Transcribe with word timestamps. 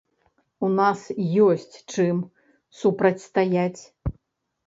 У 0.67 0.67
нас 0.77 1.01
ёсць 1.47 1.75
чым 1.95 2.17
супрацьстаяць. 2.79 3.81